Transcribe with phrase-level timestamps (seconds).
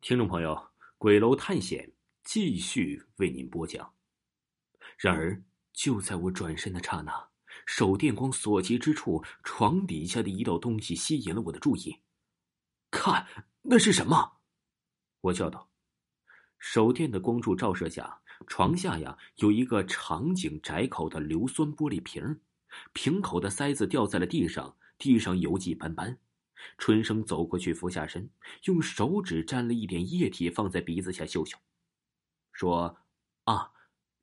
[0.00, 0.54] 听众朋友，
[0.96, 1.86] 《鬼楼探险》
[2.24, 3.92] 继续为您播讲。
[4.96, 7.28] 然而，就在我转身的刹那，
[7.66, 12.00] 手电光所及之处，床底下的一道东西吸引了我的注意。
[12.90, 13.26] 看，
[13.60, 14.38] 那是什么？
[15.20, 15.70] 我叫道。
[16.58, 22.40] 手电的光柱照射下，床下呀有一个长颈窄口的硫酸玻璃瓶，
[22.94, 26.18] 瓶口的塞子掉在了地上，地上油迹斑斑。
[26.78, 28.30] 春生走过去，俯下身，
[28.64, 31.58] 用手指沾了一点液体，放在鼻子下嗅嗅，
[32.52, 32.98] 说
[33.44, 33.72] ：“啊，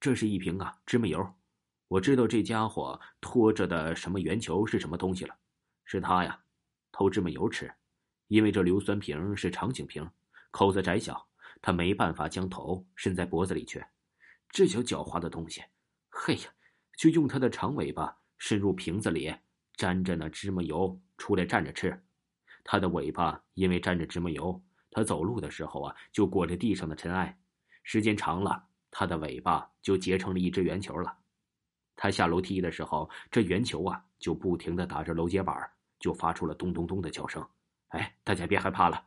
[0.00, 1.34] 这是一瓶啊芝麻油。
[1.88, 5.36] 我知道这家伙拖着的什么圆球是什么东西了，
[5.84, 6.42] 是他呀，
[6.90, 7.72] 偷芝麻油吃。
[8.28, 10.10] 因为这硫酸瓶是长颈瓶，
[10.50, 11.28] 口子窄小，
[11.60, 13.84] 他没办法将头伸在脖子里去。
[14.48, 15.62] 这小狡猾的东西，
[16.08, 16.50] 嘿呀，
[16.96, 19.34] 就用他的长尾巴伸入瓶子里，
[19.76, 22.02] 沾着那芝麻油出来蘸着吃。”
[22.64, 24.60] 它的尾巴因为沾着芝麻油，
[24.90, 27.38] 它走路的时候啊，就裹着地上的尘埃，
[27.82, 31.16] 时间长了，它的尾巴就结成了一只圆球了。
[31.94, 35.56] 它下楼梯的时候，这圆球啊就不停的打着楼阶板，
[36.00, 37.46] 就发出了咚咚咚的叫声。
[37.88, 39.04] 哎，大家别害怕了，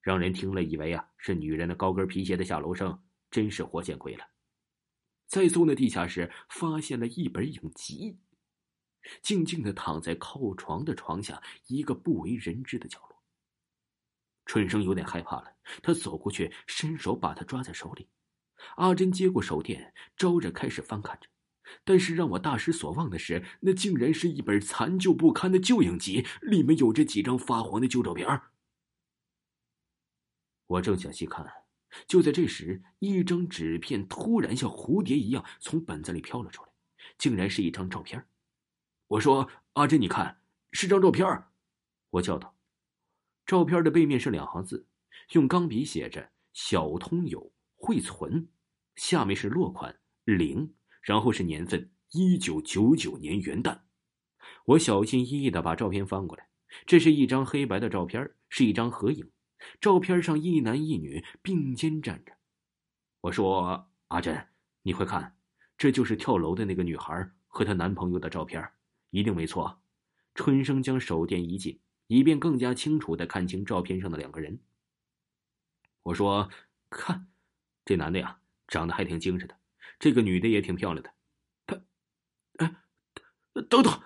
[0.00, 2.98] 让人听了以为啊是女人的高跟皮鞋的下楼声，
[3.30, 4.24] 真是活见鬼了。
[5.26, 8.18] 在搜那地下室，发现了一本影集。
[9.22, 13.22] 静静的躺在靠床的床下一个不为人知的角落。
[14.46, 18.08] 春生有点害怕了，他走过去，伸手把他抓在手里。
[18.76, 21.28] 阿珍接过手电，招着开始翻看着。
[21.84, 28.42] 但是让我大失所望的是，那竟然是一本残旧不堪的旧影集，里面有着几张发黄的旧照片。
[30.66, 31.46] 我正想细看，
[32.08, 36.70] 就在这时，一张纸片突然像蝴蝶一样从本子里飘了出来，
[37.16, 38.26] 竟然是一张照片。
[39.10, 41.26] 我说：“阿珍，你看，是张照片
[42.10, 42.54] 我叫道
[43.44, 44.86] ：“照片的背面是两行字，
[45.32, 48.48] 用钢笔写着‘小通友惠存’，
[48.94, 53.80] 下面是落款零，然后是年份一九九九年元旦。”
[54.66, 56.48] 我小心翼翼的把照片翻过来，
[56.86, 59.28] 这是一张黑白的照片，是一张合影。
[59.80, 62.32] 照片上一男一女并肩站着。
[63.22, 64.46] 我说：“阿珍，
[64.82, 65.36] 你快看，
[65.76, 68.64] 这就是跳楼的那个女孩和她男朋友的照片。”
[69.10, 69.82] 一定没错，
[70.34, 74.60] 春生将手电移近，以便更加清楚的看清照片上的两个人。
[76.02, 76.48] 我说
[76.88, 77.28] ：“看，
[77.84, 79.54] 这男的呀，长得还挺精神的；
[79.98, 81.12] 这个女的也挺漂亮的。”
[81.66, 81.82] 他，
[82.58, 82.76] 哎，
[83.68, 84.02] 等等！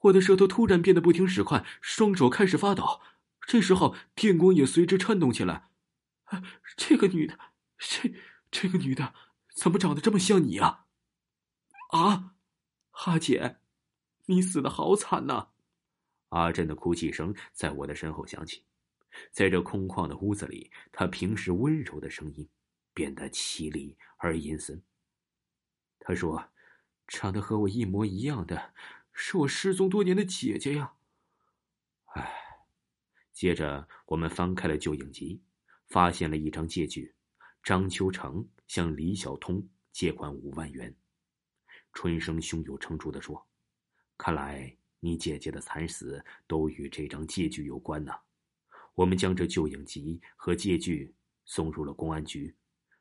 [0.00, 3.00] 我的舌头突然变得不听使唤，双手开始发抖。
[3.46, 5.70] 这时候，电光也随之颤动起来。
[6.76, 7.38] 这个女的，
[7.78, 8.14] 这
[8.50, 9.14] 这个女的，
[9.54, 10.86] 怎么长得这么像你啊？
[11.90, 12.34] 啊，
[12.90, 13.60] 哈姐。
[14.26, 15.48] 你死的好惨呐！
[16.30, 18.64] 阿珍的哭泣声在我的身后响起，
[19.30, 22.48] 在这空旷的屋子里，她平时温柔的声音
[22.92, 24.82] 变得凄厉而阴森。
[26.00, 26.50] 她说
[27.06, 28.74] ：“长得和我一模一样的，
[29.12, 30.94] 是我失踪多年的姐姐呀。”
[32.16, 32.32] 唉，
[33.32, 35.42] 接着我们翻开了旧影集，
[35.88, 37.14] 发现了一张借据：
[37.62, 40.96] 张秋成向李晓通借款五万元。
[41.92, 43.46] 春生胸有成竹的说。
[44.16, 48.12] 看来你姐姐的惨死都与这张借据有关呐！
[48.94, 51.12] 我们将这旧影集和借据
[51.44, 52.54] 送入了公安局。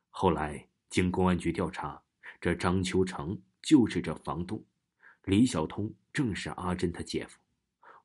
[0.09, 2.02] 后来经公安局调查，
[2.41, 4.63] 这张秋成就是这房东，
[5.25, 7.40] 李晓通正是阿珍他姐夫。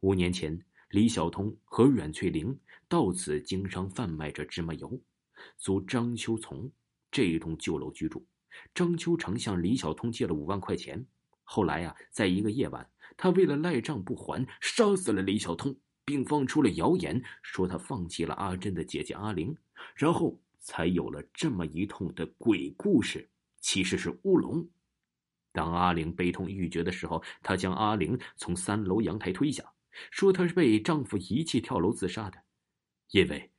[0.00, 2.56] 五年前，李晓通和阮翠玲
[2.88, 5.00] 到此经商贩卖着芝麻油，
[5.56, 6.70] 租张秋从
[7.10, 8.24] 这一栋旧楼居住。
[8.74, 11.04] 张秋成向李晓通借了五万块钱。
[11.50, 12.86] 后来呀，在一个夜晚。
[13.16, 19.56] 他为了赖账不还，杀死了李晓通，并放出了谣言，说他放弃了阿珍的姐姐阿玲，
[19.96, 23.28] 然后才有了这么一通的鬼故事。
[23.60, 24.68] 其实是乌龙。
[25.50, 29.64] 当阿玲悲痛欲绝的时候，他将阿玲从三楼阳台推下，
[30.10, 32.38] 说她是被丈夫遗弃跳楼自杀的。
[33.10, 33.50] 因为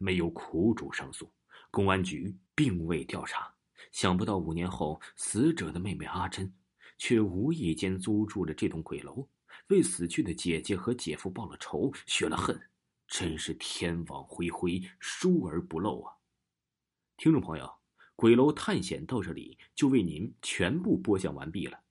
[0.00, 1.30] 没有苦主上诉，
[1.70, 3.54] 公安局并未调查。
[3.92, 6.50] 想不到五年后，死者的妹妹阿珍。
[6.98, 9.28] 却无意间租住了这栋鬼楼，
[9.68, 12.60] 为死去的姐姐和姐夫报了仇，雪了恨，
[13.06, 16.12] 真是天网恢恢，疏而不漏啊！
[17.16, 17.70] 听众朋友，
[18.14, 21.85] 鬼楼探险到这里就为您全部播讲完毕了。